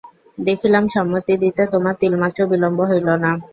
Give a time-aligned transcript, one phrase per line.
[0.37, 3.31] দেখিলাম সম্মতি দিতে তোমার তিলমাত্র বিলম্ব হইল না।